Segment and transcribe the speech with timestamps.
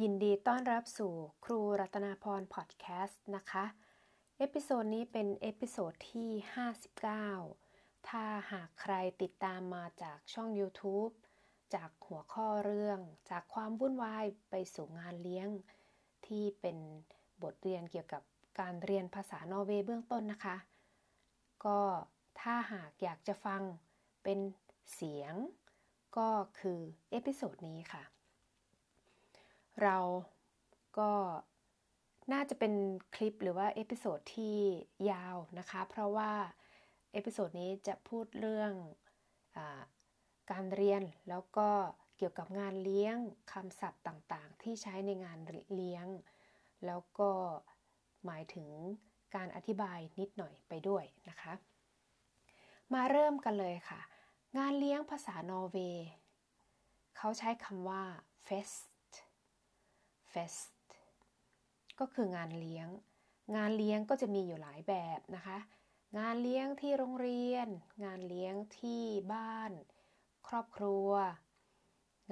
[0.00, 1.12] ยินดีต้อนรับสู่
[1.44, 3.64] ครูรัตนาพรพอดแคสต์นะคะ
[4.38, 6.30] episode นี้เป็น episode ที่
[7.38, 11.12] 59 ถ้าหากใครติดตามมาจากช่อง YouTube
[11.74, 13.00] จากหัวข้อเรื่อง
[13.30, 15.48] จากความวุ่นวายไปสู่งานเลี้ยง
[16.26, 16.76] ที่เป็น
[17.42, 18.22] บทเรียนเกี่ยวกับ
[18.60, 20.56] การเรียนภาษานอร์เวย์เบื้องต้นนะคะ
[21.64, 21.80] ก็
[22.40, 23.62] ถ้าหากอยากจะฟัง
[24.22, 24.38] เป็น
[24.94, 25.34] เสียง
[26.16, 26.28] ก็
[26.60, 26.80] คือ
[27.10, 28.04] episode นี้ค่ะ
[29.82, 29.98] เรา
[30.98, 31.10] ก็
[32.32, 32.72] น่าจะเป็น
[33.14, 34.56] คลิปหรือว่า episode ที่
[35.10, 36.32] ยาวนะคะ เพราะว่า
[37.12, 38.72] episode นี้จะพูดเรื่อง
[39.56, 39.58] อ
[40.50, 41.68] การเรียนแล้วก็
[42.16, 43.16] เกี่ยวกับงานเลี้ยง
[43.52, 45.38] คำศัพท์ต่างๆ ที่ใช้ในงาน
[45.74, 46.06] เลี้ยง
[46.86, 47.30] แล้วก็
[48.26, 48.68] หมายถึง
[49.34, 51.52] การอธิบายนิดหน่อยไปด้วยนะคะ
[52.94, 54.00] มาเริ่มกันเลยค่ะ
[54.58, 56.08] งานเลี้ยงภาษานอร์เวย์
[57.16, 58.02] เขาใช้คำว่า
[58.46, 58.78] fest
[60.32, 60.68] fest
[61.98, 62.88] ก็คืองานเลี้ยง
[63.56, 65.58] งานเลี้ยงก็จะมีอยู่หลายแบบนะคะ
[66.18, 67.68] งานเลี้ยงที่โรงเรียน
[68.04, 69.02] งานเลี้ยงที่
[69.34, 69.72] บ้าน
[70.48, 71.08] ครอบครัว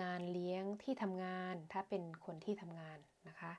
[0.03, 2.99] งานเลี้ยงที่ทำงานถ้าเป็นคนที่ทำงาน
[3.29, 3.53] นะคะ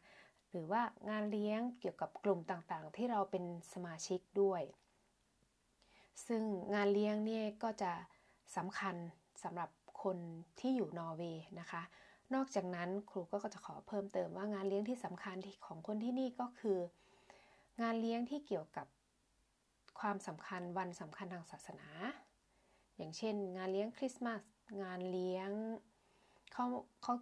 [0.50, 4.64] หรือว่างานเลี้ยงเกี่ยวกับกลุ่มต่างๆ ที่เราเป็นสมาชิกด้วย
[6.28, 7.92] ซึ่งงานเลี้ยงเนี่ยก็จะ
[8.58, 8.96] สำคัญ
[9.44, 9.70] สำหรับ
[10.04, 10.18] คน
[10.60, 11.82] ที่อยู่นอร์เวย์นะคะ
[12.34, 16.80] นอกจากนั้นครูก็จะขอเพิ่มเติมว่างานเลี้ยงที่สำคัญที่ของคนที่นี่ก็คือ
[17.82, 18.88] งานเลี้ยงที่เกี่ยวกับ
[20.00, 21.88] ความสำคัญวันสำคัญทางศาสนา
[22.98, 24.42] อย่างเช่น งานเลี้ยงคริสต์มาส
[24.84, 25.52] งานเลี้ยง
[26.54, 26.66] เขา
[27.02, 27.14] เขา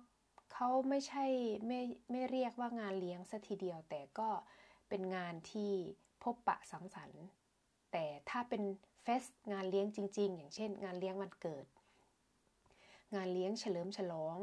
[0.54, 1.26] เขาไม่ใช่
[1.68, 1.80] ไม่
[2.12, 4.30] ไม่เรียกว่างานเลี้ยงสัทีเดียว แต่ก็
[4.90, 5.72] เป็นงานที่
[6.24, 7.26] พบปะสังสรรค์
[7.92, 8.64] แต่ถ้าเป็น
[9.04, 11.66] เฟสงานเลี้ยงจริง ๆ อย่างเช่น งานเลี้ยงวันเกิด
[13.16, 14.38] งานเลี้ยงเฉลิมฉลอง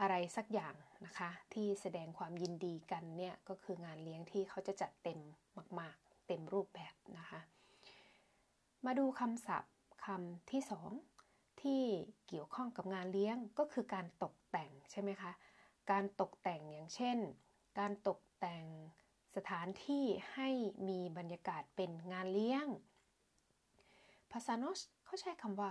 [0.00, 0.74] อะไรสักอย่าง
[1.06, 5.20] นะคะที่แสดงความยินดีกันเนี่ยก็คืองานเลี้ยงที่เขาจะจัดเต็ม
[5.80, 7.40] มาก ๆ เต็มรูปแบบนะคะ
[8.86, 10.90] มาดูคำศัพท์คำที่สอง
[11.62, 11.82] ที่
[12.28, 15.32] เกี่ยวข้องกับงานเลี้ยงก็คือการตกแต่งใช่ไหมคะ
[15.90, 17.18] การตกแต่งอย่างเช่น
[17.78, 18.64] การตกแต่ง
[19.36, 20.04] สถานที่
[20.34, 20.48] ให้
[20.88, 22.66] มีบรรยากาศเป็นงานเลี้ยง
[24.32, 25.70] ภาษาโนสเขาใช้คำว่า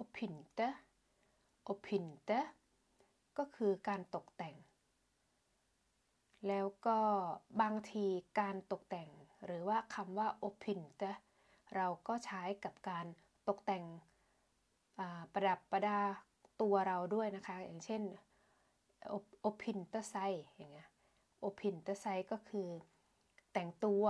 [0.00, 0.68] o p y n t e
[1.72, 2.40] o p y n t e
[3.40, 4.56] ก็คือการตกแต่ง
[6.48, 6.98] แล้วก็
[7.62, 8.06] บางที
[8.40, 9.10] การตกแต่ง
[9.44, 10.80] หรือว่าคำว่า open
[11.74, 13.06] เราก็ใช้กับการ
[13.48, 13.84] ตกแต่ง
[15.32, 16.00] ประดับประดา
[16.60, 18.02] ตัวเราด้วยนะคะ อย่างเช่น
[19.46, 19.78] open
[20.10, 20.16] ไซ
[20.56, 20.88] อย่างเงี้ย
[21.44, 22.68] open ไซก็คือ
[23.52, 24.04] แต่งตัว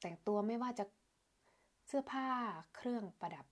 [0.00, 0.84] แต่งตัวไม่ว่าจะ
[1.86, 2.28] เสื้อผ้า
[2.74, 3.46] เครื่องประดับ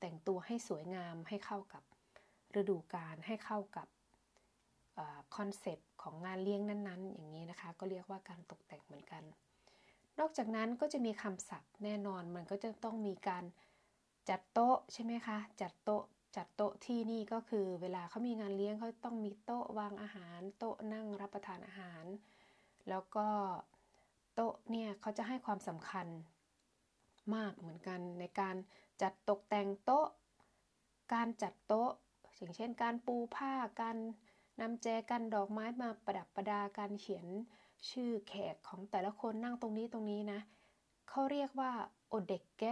[0.00, 1.82] แต่งตัวให้สวยงามให้เข้ากับ
[2.60, 3.86] ฤดูกาลให้เข้ากับ
[5.36, 9.22] คอนเซปต์ของงานเลี้ยงนั้นๆ อย่างนี้นะคะ ก็เรียกว่าการตกแต่งเหมือนกัน
[10.18, 13.44] นอกจากนั้นก็จะมีคำศัพท์แน่นอนมันก็จะต้องมีการ
[14.30, 16.04] จัดโต๊ะใช่ไหมคะ จัดโต๊ะ
[16.36, 22.04] จัดโต๊ะที่นี่ก็คือเวลาเขามีงานเลี้ยงเขาต้องมีโต๊ะวางอาหาร โต๊ะนั่งรับประทานอาหาร
[22.88, 23.26] แล้วก็
[24.34, 26.06] โต๊ะเนี่ยเขาจะให้ความสำคัญ
[27.34, 28.56] มากเหมือนกันในการ
[29.02, 30.06] จัดตกแต่งโต๊ะ
[31.14, 31.90] การจัดโต๊ะ
[32.38, 33.96] อย่างเช่น การปูผ้าการ
[34.60, 37.26] นำแจกันดอกไม้มาประดับประดาการเขียน
[37.90, 40.40] ชื่อแขกของแต่ละคนนั่งตรงนี้ตรงนี้นะ
[41.08, 41.72] เขาเรียกว่า
[42.08, 42.64] โอเด็กแก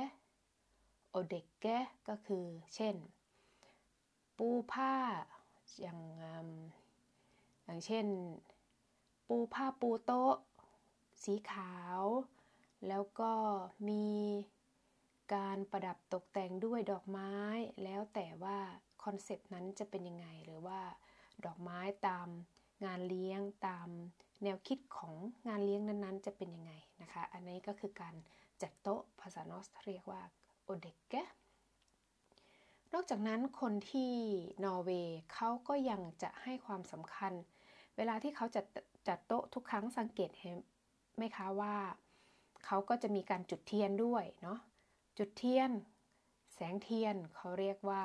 [1.10, 1.66] โอเด็กแก
[2.08, 2.96] ก็คือ เช่น
[4.38, 4.94] ปูผ้า
[5.80, 6.00] อย่าง
[7.64, 8.06] อย่างเช่น
[9.28, 10.34] ปูผ้าปูโต๊ะ
[11.22, 12.00] สีขาว
[12.88, 13.32] แล้วก็
[13.88, 14.06] มี
[15.34, 17.32] การประดับตกแต่งด้วยดอกไม้
[17.84, 18.58] แล้วแต่ว่า
[19.04, 20.80] คอนเซปต์นั้นจะเป็นยังไง หรือว่า
[21.44, 22.28] ดอกไม้ตาม
[22.84, 23.88] งานเลี้ยงตาม
[24.42, 25.14] แนวคิดของ
[25.48, 28.14] งานเลี้ยงนั้นๆ จะเป็นยังไงนะคะ อันนี้ก็คือการ
[28.62, 30.22] จัดโต๊ะภาษานอสเรียกว่า
[30.64, 31.14] โอเด็กแก
[32.92, 34.12] นอกจากนั้นคนที่
[34.64, 37.32] นอร์เวย์เขาก็ยังจะให้ความสำคัญ
[37.96, 38.66] เวลาที่เขาจัด
[39.08, 40.56] จัดโต๊ะทุกครั้งสังเกตเห็น
[41.16, 41.76] ไหมคะว่า
[42.66, 44.58] เขาก็จะมีการจุดเทียนด้วยเนาะ
[45.18, 45.70] จุดเทียน
[46.54, 48.04] แสงเทียนเขาเรียกว่า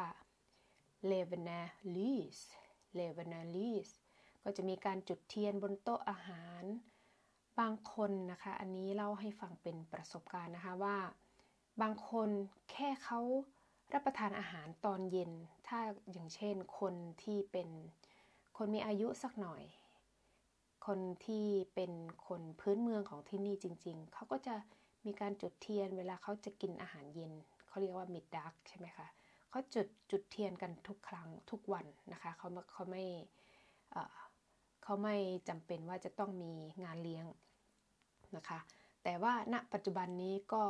[1.12, 1.62] l e v e n a
[1.96, 2.40] l y s
[2.98, 3.90] l e v e n a l y s
[4.44, 6.64] ก็จะมีการจุดเทียนบนโต๊ะอาหาร
[7.60, 10.98] บางคนนะคะ อันนี้เล่าให้ฟังเป็นประสบการณ์นะคะว่า
[11.82, 12.30] บางคน
[12.72, 13.20] แค่เขา
[13.94, 15.32] รับประทานอาหารตอนเย็น
[15.68, 15.80] ถ้า
[16.12, 17.70] อย่างเช่นคนที่เป็น
[18.58, 19.64] คนมีอายุสักหน่อย
[20.88, 21.46] คนที่
[21.76, 21.92] เป็น
[22.28, 24.56] คนพื้นเมืองของที่นี่จริง ๆ เขาก็จะ
[25.06, 27.32] มีการจุดเทียนเวลาเขาจะกินอาหารเย็น
[27.68, 29.08] เขาเรียกว่ามิดดักใช่ไหมคะ
[29.50, 33.06] เขาจุดจุดเทียนกันทุกครั้งทุกวันนะคะเขาเขาไม่
[34.84, 35.16] เขาไม่
[35.50, 36.54] จำเป็นว่าจะต้องมี
[36.84, 37.26] งานเลี้ยง
[38.36, 38.60] นะคะ
[39.04, 40.64] แต่ว่าณปัจจุบันนี้ก็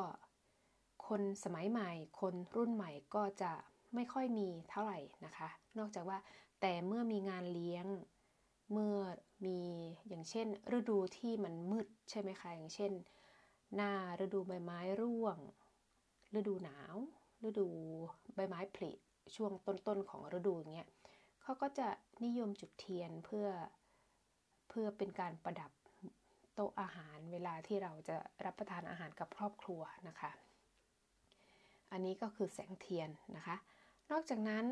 [1.08, 3.52] คนสมัยใหม่ คนรุ่นใหม่ก็จะ
[3.96, 6.18] ไม่ค่อยมีเท่าไหร่นะคะ นอกจากว่า
[6.62, 7.86] แต่เมื่อมีงานเลี้ยง
[8.72, 8.96] เมื่อ
[9.46, 9.60] มี
[10.08, 10.48] อย่างเช่น
[10.78, 12.92] ฤดูที่มันมืดใช่ไหมคะอย่างเช่น
[13.76, 13.92] หน้า
[14.24, 15.38] ฤดูใบไม้ร่วง
[16.38, 16.96] ฤดูหนาว
[17.48, 17.68] ฤดู
[18.38, 18.92] ใบไม้ผลิ
[19.36, 20.90] ช่วงต้นๆของฤดูอย่างเงี้ย
[21.42, 21.88] เขาก็จะ
[22.24, 23.48] นิยมจุดเทียนเพื่อ
[24.70, 25.72] เพื่อเป็นการประดับ
[26.54, 30.32] โต๊ะอาหารเวลาที่เราจะรับประทานอาหารกับครอบครัวนะคะ
[31.92, 33.56] อันนี้ก็คือแสงเทียนนะคะ
[34.12, 34.66] นอกจากนั้น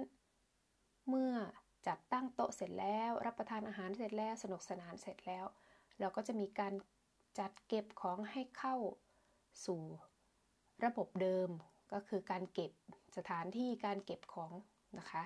[1.09, 1.33] เมื่อ
[1.87, 5.45] จัดตั้งโต๊ะเสร็จแล้ว รับประทานอาหารเสร็จแล้วสนุกสนานเสร็จแล้ว
[5.99, 6.73] เราก็จะมีการ
[7.39, 8.75] จัดเก็บของให้เข้า
[9.65, 9.81] สู่
[10.83, 11.49] ระบบเดิม
[11.93, 12.71] ก็คือการเก็บ
[13.15, 14.51] สถานที่การเก็บของ
[14.99, 15.23] นะคะ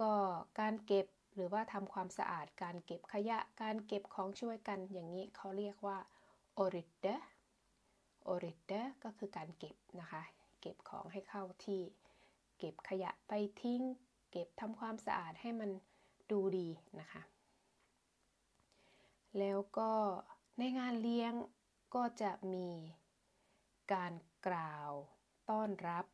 [0.00, 0.12] ก็
[0.60, 5.98] การเก็บหรือว่าทำความสะอาดการเก็บขยะการเก็บของช่วยกันอย่างนี้เขาเรียกว่า
[6.58, 7.14] o r i d e
[8.28, 10.22] o r i d e ก็คือการเก็บนะคะ
[10.60, 11.80] เก็บของให้เข้าที่
[12.58, 13.32] เก็บขยะไป
[13.62, 13.82] ทิ้ง
[14.30, 15.70] เก็บทำความสะอาดให้มัน
[16.30, 16.68] ดูดี
[17.00, 17.22] นะคะ
[19.38, 19.92] แล้วก็
[20.58, 21.32] ในงานเลี้ยง
[21.94, 22.68] ก็จะมี
[23.92, 24.12] การ
[24.46, 24.90] กล่าว
[25.50, 26.04] ต้อนรับ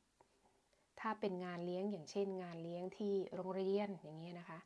[1.01, 4.59] ถ้าเป็นงานเลี้ยงอย่างเช่น งานเลี้ยงที่โรงเรียนอย่างนี้ยนะคะ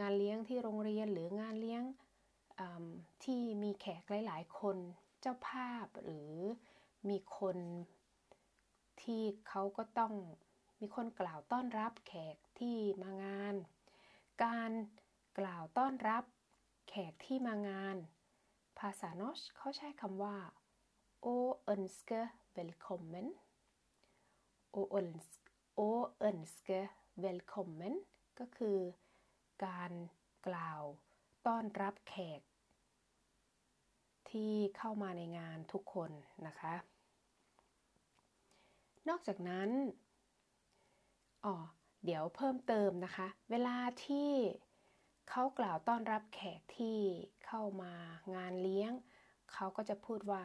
[0.00, 1.82] งานเลี้ยงที่โรงเรียนหรืองานเลี้ยง
[3.24, 4.76] ที่มีแขกหลาย ๆ คน
[5.20, 6.32] เจ้าภาพหรือ
[7.08, 7.58] มีคน
[9.02, 10.12] ที่เขาก็ต้อง
[10.80, 13.54] มีคนกล่าวต้อนรับแขกที่มางาน
[14.44, 14.72] การ
[15.38, 16.24] กล่าวต้อนรับ
[16.88, 17.96] แขกที่มางาน
[18.78, 20.36] ภาษาโนชเขาใช้คำว่า
[21.24, 21.28] o
[21.72, 23.26] önske velkommen
[24.72, 24.78] o
[25.76, 26.88] önske
[27.22, 27.94] velkommen
[28.38, 28.78] ก็คือ
[29.64, 29.92] การ
[30.46, 30.82] กล่าว
[31.46, 32.40] ต้อนรับแขก
[34.30, 36.10] ที่เข้ามาในงานทุกคน
[36.46, 36.74] นะคะ
[39.08, 39.70] นอกจากนั้น
[41.44, 41.54] อ๋อ
[42.04, 44.30] เดี๋ยวเพิ่มเติมนะคะ เวลาที่
[45.30, 46.98] เขากล่าวต้อนรับแขกที่
[47.46, 47.92] เข้ามา
[48.36, 48.92] งานเลี้ยง
[49.52, 50.44] เขาก็จะพูดว่า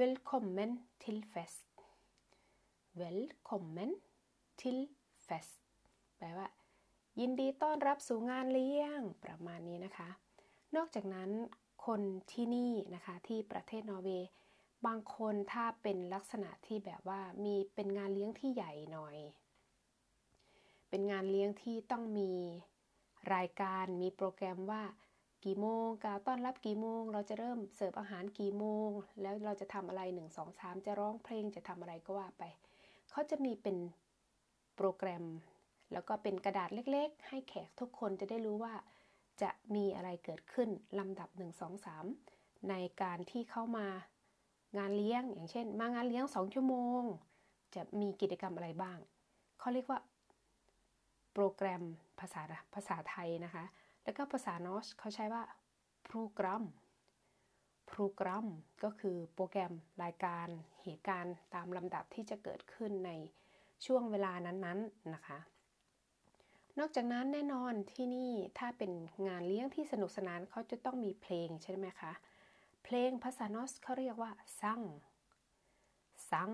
[0.00, 0.70] Velkommen
[1.02, 1.75] til fest
[3.04, 3.90] Velkommen
[4.60, 4.76] til
[5.26, 5.54] fest
[6.18, 6.48] แปลว่า
[7.20, 10.08] ยินดีต้อนรับสู่งานเลี้ยงประมาณนี้นะคะ
[10.76, 11.30] นอกจากนั้น
[11.86, 12.00] คน
[12.32, 14.28] ที่นี่นะคะที่ประเทศนอร์เวย์
[14.86, 19.16] บางคนถ้าเป็นลักษณะที่แบบว่ามีเป็นงานเลี้ยงที่ใหญ่หน่อย
[20.88, 22.32] เป็นงานเลี้ยงที่ต้องมี
[23.34, 24.82] รายการมีโปรแกรมว่า
[25.44, 28.88] กี่โมงการต้อนรับกี่โมง เราจะเริ่มเสิร์ฟอาหารกี่โมง
[29.22, 32.44] แล้วเราจะทำอะไร 1 2 3 จะร้องเพลงจะทำอะไรก็ว่าไป
[33.10, 33.76] เขาจะมีเป็น
[34.76, 35.24] โปรแกรม
[35.92, 38.74] แล้วก็เป็นกระดาษเล็กๆ ให้แขกทุกคนจะได้รู้ว่า
[39.42, 40.68] จะมีอะไรเกิดขึ้น
[40.98, 43.86] ลำดับ 1 2 3 ในการที่เข้ามา
[44.78, 47.02] งานเลี้ยง อย่างเช่น มางานเลี้ยง 2 ชั่วโมง
[47.74, 48.98] จะมีกิจกรรมอะไรบ้าง
[49.58, 50.00] เขาเรียกว่า
[51.32, 51.82] โปรแกรม
[52.20, 52.42] ภาษา
[52.74, 53.64] ภาษาไทยนะคะ
[54.04, 55.42] แล้วก็ภาษานอสเขาใช้ว่า
[56.04, 56.64] โปรแกรม
[57.86, 58.46] โปรแกรม
[58.84, 59.72] ก็คือโปรแกรม
[60.02, 60.46] รายการ
[60.82, 63.10] เหตุการณ์ตามลำดับที่จะเกิดขึ้นใน
[63.86, 64.78] ช่วงเวลานั้นๆน
[65.14, 65.38] นะคะ
[66.78, 68.92] นอกจากนั้นแน่นอนที่นี่ถ้าเป็น
[69.28, 72.12] งานเลี้ยงที่สนุกสนานเขาจะต้องมีเพลงใช่ไหมคะ
[72.84, 74.82] เพลงภาษานอสเขาเรียกว่าซัง
[76.30, 76.52] ซัง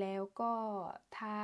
[0.00, 0.52] แล้วก็
[1.18, 1.36] ถ้า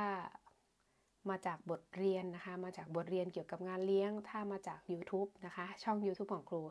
[1.29, 6.61] มาจากบทเรียนนะคะ มาจากบทเรียนเกี่ยวกับงานเลี้ยง ถ้ามาจาก YouTube นะคะ ช่อง YouTube ของครู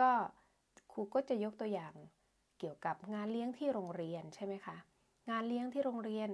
[0.00, 0.10] ก็
[0.92, 1.94] ครูก็จะยกตัวอย่าง
[2.58, 4.76] เกี่ยวกับงานเลี้ยงที่โรงเรียนใช่ไหมคะ
[5.30, 6.30] งานเลี้ยงที่โรงเรียน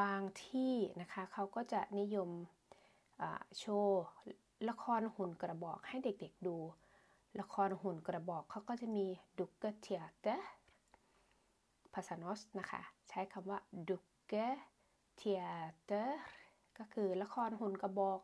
[0.00, 2.30] บางที่นะคะเขาก็จะนิยม
[3.58, 4.04] โชว์
[4.68, 6.56] ละครหุ่นกระบอกให้เด็กๆดู
[7.40, 9.06] ละครหุ่นกระบอกเขาก็จะมี
[9.38, 10.26] ดุกเกเทียเต
[11.94, 13.58] ภาษานอสนะคะใช้คำว่า
[13.88, 14.34] ดุกเก
[15.16, 15.42] เทีย
[15.86, 15.92] เต
[16.78, 18.20] ก็คือละครหุ่นกระบอก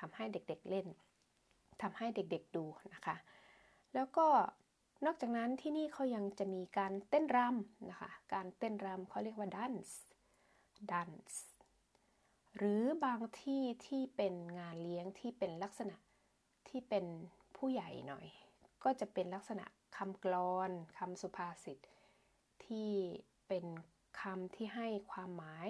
[0.00, 0.86] ทำให้เด็กๆเล่น
[1.82, 2.64] ทำให้เด็กๆดู
[2.94, 3.16] นะคะ
[3.94, 4.26] แล้วก็
[5.04, 10.00] นอกจากนั้นที่นี่เขายังจะมีการเต้นรำนะคะ การเต้นรำเขาเรียกว่าดันส์
[10.90, 11.36] dance
[12.56, 15.96] หรือบางที่ที่เป็นงานเลี้ยงที่เป็นลักษณะ
[16.68, 17.04] ที่เป็น
[17.56, 18.26] ผู้ใหญ่หน่อย
[18.84, 21.78] ก็จะเป็นลักษณะคำกลอนคำสุภาษิต
[22.66, 22.90] ที่
[23.48, 23.64] เป็น
[24.20, 25.68] คำที่ให้ความหมาย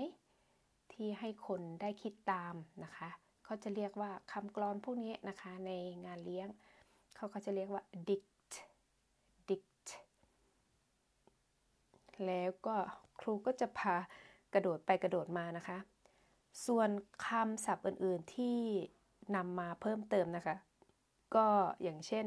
[0.92, 2.54] ที่ให้คนได้คิดตาม
[2.84, 3.10] นะคะ
[3.44, 5.70] เขาจะเรียกว่าคำกลอนพวกนี้นะคะใน
[6.06, 6.48] งานเลี้ยง
[7.16, 8.52] เขาก็จะเรียกว่า dict
[9.48, 9.88] dict
[12.26, 12.76] แล้วก็
[13.20, 13.96] ครูก็จะพา
[14.54, 15.78] กระโดดไปกระโดดมานะคะ
[16.66, 16.90] ส่วน
[17.26, 18.58] คำศัพท์อื่นๆที่
[19.36, 20.56] นำมาเพิ่มเติมนะคะ
[21.34, 21.46] ก็
[21.82, 22.26] อย่างเช่น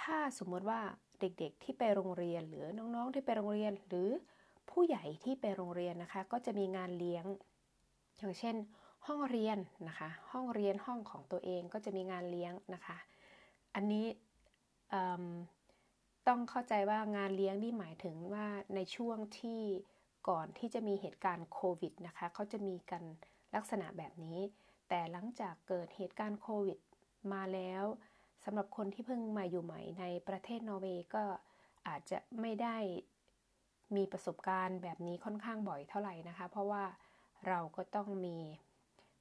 [0.00, 0.80] ถ้าสมมติว่า
[1.20, 4.08] เด็กๆที่ไปโรงเรียน หรือน้องๆที่ไปโรงเรียน หรือ
[4.70, 7.24] ผู้ใหญ่ที่ไปโรงเรียนนะคะ ก็จะมีงานเลี้ยง
[8.18, 8.56] อย่างเช่น
[9.06, 12.96] ห้องเรียนนะคะ ห้องเรียนห้องของตัวเองก็จะมีงานเลี้ยงนะคะ
[13.74, 14.06] อันนี้
[16.28, 19.60] ต้องเข้าใจว่างานเลี้ยงนี่หมายถึงว่าในช่วงที่
[20.28, 23.02] ก่อนที่จะมีเหตุการณ์โควิดนะคะเขาจะมีกัน
[23.54, 24.38] ลักษณะแบบนี้
[24.88, 26.78] แต่หลังจากเกิดเหตุการณ์โควิด
[27.32, 27.84] มาแล้ว
[28.44, 31.24] สำหรับคนที่เพิ่งมาอยู่ใหม่ในประเทศนอร์เวย์ก็
[31.88, 32.76] อาจจะไม่ได้
[33.96, 36.84] มีประสบการณ์แบบนี้ค่อนข้างบ่อยเท่าไหร่นะคะ เพราะว่า
[37.48, 38.38] เราก็ต้องมี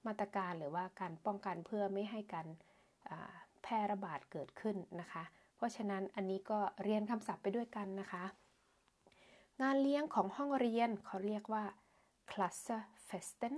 [0.07, 2.47] มาตรการหรือว่าการป้องกันเพื่อไม่ให้การ
[3.63, 5.23] แพร่ระบาดเกิดขึ้นนะคะ
[5.55, 8.23] เพราะฉะนั้นอันนี้ก็เรียนคำศัพท์ไปด้วยกันนะคะ
[9.61, 11.63] งานเลี้ยงของห้องเรียนเขาเรียกว่า
[12.31, 13.55] klassefesten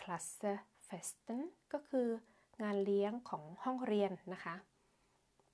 [0.00, 1.40] klassefesten
[1.72, 2.08] ก็คือ
[2.62, 4.54] งานเลี้ยงของห้องเรียนนะคะ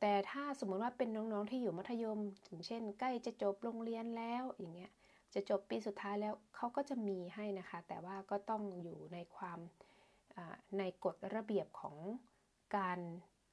[0.01, 4.91] แต่ถ้าสมมติว่าเป็นน้องๆที่อยู่มัธยมถึงเช่น ใกล้จะจบโรงเรียนแล้วอย่างเงี้ย
[5.35, 9.59] จะจบปีสุดท้ายแล้วเขาก็จะมีให้นะคะ แต่ว่าก็ต้องอยู่ในความ
[10.79, 11.97] ในกฎระเบียบของ
[12.75, 12.99] การ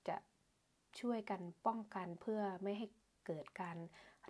[0.07, 0.17] จะ
[0.99, 2.87] ช่วยกันป้องกันเพื่อไม่ให้
[3.25, 3.77] เกิดการ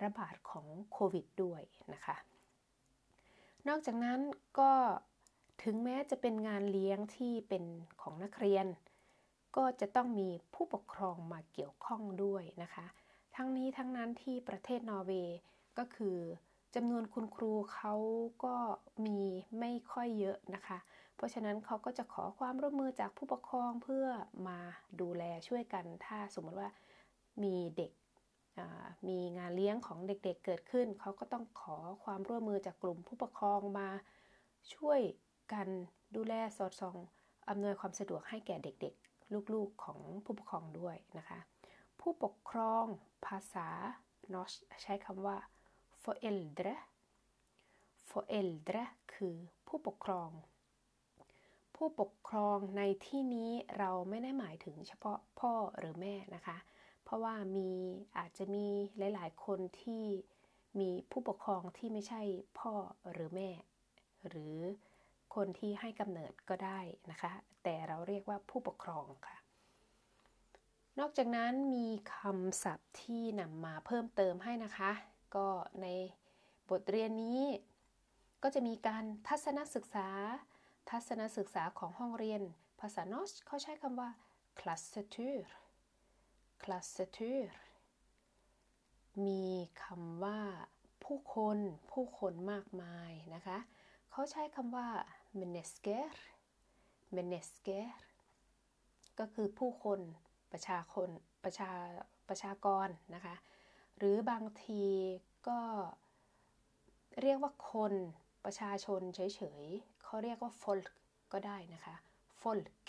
[0.02, 1.62] ระบาดของโควิดด้วย
[1.94, 2.18] นะคะ
[3.68, 4.20] นอกจากนั้น
[4.60, 4.72] ก็
[5.64, 7.64] ถึงแม้จะเป็นงานเลี้ยงที่เป็น
[8.02, 8.66] ของนักเรียน
[9.56, 12.86] ก็จะต้องมีผู้ปกครองมาเกี่ยวข้องด้วยนะคะ
[13.36, 15.38] ทั้งนี้ทั้งนั้นที่ประเทศนอร์เวย์
[15.78, 16.18] ก็คือ
[16.76, 17.94] จำนวนคุณครูเขา
[18.46, 18.56] ก็
[19.06, 19.20] มี
[19.60, 24.06] ไม่ค่อยเยอะนะคะเพราะฉะนั้นเขาก็จะขอความร่วมมือจากผู้ปกครองเพื่อ
[24.48, 24.60] มา
[25.02, 26.70] ดูแลช่วยกัน ถ้าสมมติว่า
[27.44, 27.92] มีเด็ก
[29.08, 33.90] มีงานเลี้ยงของเด็กๆเเกิดขึ้น เขาก็ต้องขอความร่วมมือจากกลุ่มผู้ปกครองมา
[34.76, 35.02] ช่วย
[35.54, 35.68] กัน
[36.16, 36.98] ดูแลสอดส่อง
[37.50, 41.40] อำนวยความสะดวกให้แก่เด็กๆ ลูกๆของผู้ปกครองด้วยนะคะ
[42.00, 42.86] ผู้ปกครอง
[43.26, 43.70] ภาษา
[44.34, 44.52] นอช
[44.84, 45.38] ใช้คำว่า
[46.04, 46.76] foreldre
[48.10, 49.36] foreldre คือ
[49.68, 50.30] ผู้ปกครอง
[51.76, 56.58] ผู้ปกครองในที่นี้เราไม่ได้หมายถึงเฉพาะพ่อหรือแม่นะคะ
[57.04, 57.72] เพราะว่ามี
[58.18, 60.04] อาจจะมีหลาย ๆ คนที่
[60.80, 62.22] มีผู้ปกครองที่ไม่ใช่
[62.60, 62.74] พ่อ
[63.12, 63.50] หรือแม่
[64.30, 64.58] หรือ
[65.36, 66.80] คนที่ให้กำเนิดก็ได้
[67.12, 67.32] นะคะ
[67.64, 69.38] แต่เราเรียกว่าผู้ปกครองค่ะ
[71.00, 74.92] นอกจากนั้นมีคำศัพท์ที่นำมาเพิ่มเติมให้นะคะ
[75.36, 75.48] ก็
[75.82, 75.88] ใน
[76.70, 77.42] บทเรียนนี้
[78.44, 80.08] ก็จะมีการทัศนศึกษา
[80.90, 82.42] ทัศนศึกษาของห้องเรียน
[82.80, 84.10] ภาษานอสเขาใช้คำว่า
[84.60, 85.40] klassetur
[86.64, 87.44] klassetur
[89.26, 89.46] มี
[89.84, 90.40] คำว่า
[91.04, 91.58] ผู้คน
[91.92, 93.58] ผู้คนมากมายนะคะ
[94.12, 94.88] เขาใช้คำว่า
[95.40, 96.06] mennesker
[97.16, 97.86] mennesker
[99.20, 100.00] ก็คือผู้คน
[100.52, 101.10] ประชาคน
[101.44, 101.72] ประชา
[102.30, 103.36] ประชากรนะคะ
[103.98, 104.86] หรือบางที
[105.48, 105.60] ก็
[107.22, 107.94] เรียกว่าคน
[108.46, 109.66] ประชาชนเฉย
[110.14, 110.88] เขาเรียกว่า folk
[111.34, 111.96] ก็ได้นะคะ
[112.42, 112.82] folk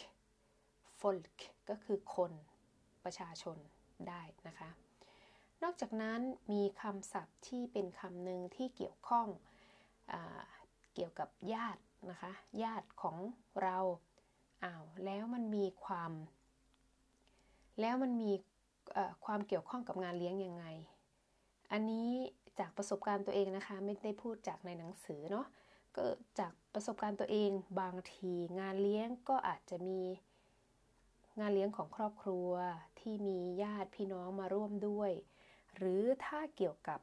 [1.00, 1.36] folk
[1.68, 2.32] ก็คือคน
[3.04, 3.56] ประชาชน
[4.08, 4.70] ได้นะคะ
[5.62, 6.20] นอกจากนั้น
[6.52, 9.26] มีคำศัพท์ที่เป็นคำหนึ่งที่เกี่ยวข้อง
[10.12, 10.14] อ
[10.94, 13.16] เกี่ยวกับญาตินะคะ ญาติของ
[13.62, 13.78] เรา
[14.64, 16.12] อ้าวแล้วมันมีความ
[17.80, 18.32] แล้วมันมี
[19.24, 20.64] ความเกี่ยวข้องกับงานเลี้ยงยังไง
[21.72, 22.08] อันนี้
[22.58, 25.46] จากประสบการณ์ตัวเองนะคะ ไม่ได้พูดจากในหนังสือเนาะ
[25.96, 26.04] ก็
[26.38, 30.00] จากประสบการณ์ตัวเองบางทีงานเลี้ยงก็อาจจะมี
[31.40, 32.50] งานเลี้ยงของครอบครัว
[33.00, 35.10] ที่มีญาติพี่น้องมาร่วมด้วย
[35.76, 37.00] หรือถ้าเกี่ยวกับ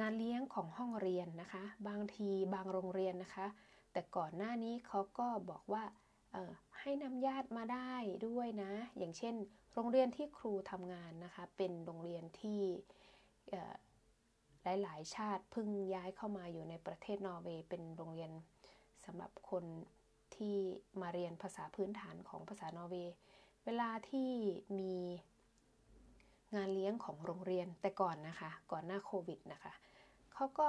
[0.00, 3.46] งานเลี้ยงของห้องเรียนนะคะ บางทีบางโรงเรียนนะคะ
[3.92, 5.84] แต่ก่อนหน้านี้เขาก็บอกว่า
[6.80, 7.94] ให้นำญาติมาได้
[8.26, 9.34] ด้วยนะ อย่างเช่น
[9.74, 12.60] โรงเรียนที่ครูทำงานนะคะ เป็นโรงเรียนที่
[14.64, 18.30] หลาย ๆ ชาติเพิ่งย้ายเข้ามาอยู่ในประเทศนอร์เวย์เป็นโรงเรียน
[19.04, 19.64] สำหรับคน
[20.36, 20.56] ที่
[21.00, 23.14] มาเรียนภาษาพื้นฐานของภาษานอร์เวย์
[23.64, 24.30] เวลาที่
[24.78, 24.94] มี
[26.54, 29.72] งานเลี้ยงของโรงเรียนแต่ก่อนนะคะ ก่อนหน้าโควิดนะคะ
[30.32, 30.68] เขาก็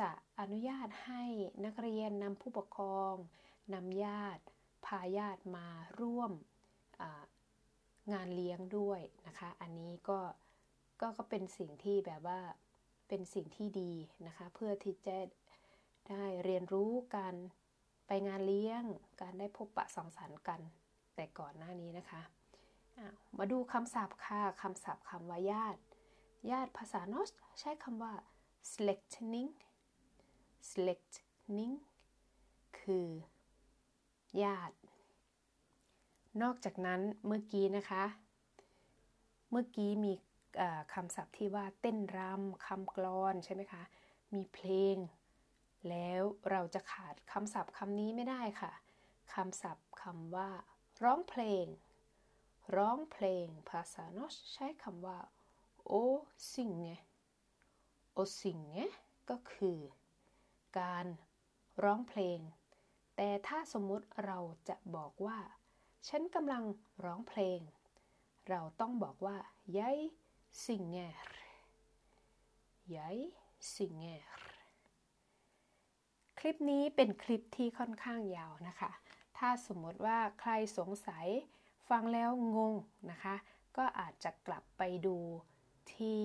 [0.00, 1.22] จะอนุญาตให้
[1.64, 3.14] นักเรียนนำผู้ปกครอง
[3.74, 4.42] นำญาติ
[4.86, 5.66] พาญาติมา
[6.00, 6.32] ร่วม
[8.12, 10.18] งานเลี้ยงด้วยนะคะ อันนี้ก็
[11.00, 12.40] ก็ก็เป็นสิ่งที่แบบว่า
[13.08, 13.92] เป็นสิ่งที่ดี
[14.26, 15.16] นะคะ เพื่อที่จะ
[16.08, 17.34] ได้เรียนรู้การ
[18.06, 18.82] ไปงานเลี้ยง
[19.22, 20.60] การได้พบปะสังสรรค์กัน
[21.14, 22.22] แต่ก่อนหน้านี้นะคะ
[23.38, 25.80] มาดูคำศัพท์ค่ะคำศัพท์คำว่าญาติ
[26.50, 27.30] ญาติภาษาโนส
[27.60, 28.14] ใช้คำว่า
[28.72, 29.50] släkting
[30.70, 31.74] släktning
[32.80, 33.08] คือ
[34.42, 34.76] ญาติ
[36.42, 38.04] นอกจากนั้นเมื่อกี้นะคะ
[39.50, 40.12] เมื่อกี้มี
[40.94, 43.82] คำศัพท์ที่ว่าเต้นรำคำกลอนใช่ไหมคะ
[44.34, 44.96] มีเพลง
[45.88, 48.72] แล้วเราจะขาดคำศัพท์คำนี้ไม่ได้ค่ะ
[49.34, 50.50] คำศัพท์คำว่า
[51.04, 51.66] ร้องเพลง
[52.76, 55.18] ร้องเพลงภาษาโนชใช้คำว่า
[55.86, 55.92] โอ
[56.52, 56.86] ซิงเง
[58.12, 58.76] โอซิงเง
[59.30, 59.78] ก็คือ
[60.78, 61.06] การ
[61.84, 62.38] ร้องเพลง
[63.16, 64.38] แต่ถ้าสมมุติเรา
[64.68, 65.38] จะบอกว่า
[66.08, 66.62] ฉันกำลัง
[67.04, 67.60] ร้องเพลง
[68.48, 69.36] เราต้องบอกว่า
[69.76, 69.98] jag
[70.64, 71.14] synger
[72.94, 73.18] jag
[73.72, 74.22] synger
[76.38, 78.90] คลิปนี้เป็นคลิปที่ค่อนข้างยาวนะคะ
[79.38, 81.26] ถ้าสมมติว่าใครสงสัย
[81.88, 82.74] ฟังแล้วงง
[83.10, 83.34] นะคะ
[83.76, 85.16] ก็อาจจะกลับไปดู
[85.94, 86.24] ที่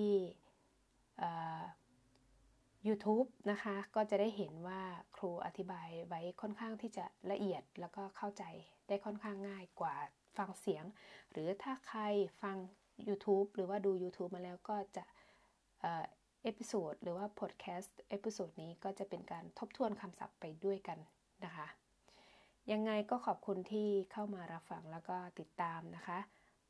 [2.86, 4.82] YouTube นะคะ ก็จะได้เห็นว่า
[5.16, 8.44] ครูอธิบายไว้ค่อนข้างที่จะละเอียดแล้วก็เข้าใจ
[8.88, 9.94] ได้ค่อนข้างง่ายกว่า
[10.36, 10.84] ฟังเสียง
[11.30, 12.00] หรือถ้าใคร
[12.42, 12.56] ฟัง
[13.08, 15.04] YouTube หรือว่าดู YouTube มาแล้วก็จะ
[15.80, 20.98] episode หรือว่าพอดแคสต์ episode นี้ก็จะเป็นการทบทวนคำศัพท์ไปด้วยกัน
[21.44, 21.66] นะคะ
[22.72, 26.18] ยังไงก็ขอบคุณที่เข้ามารับฟังแล้วก็ติดตามนะคะ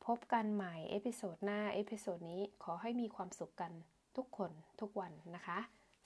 [0.07, 3.73] พบกันใหม่ episode หน้า episode นี้ขอให้มีความสุขกัน
[4.17, 5.59] ทุกคนทุกวันนะคะ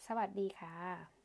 [0.06, 1.19] สวัสดีค่ะ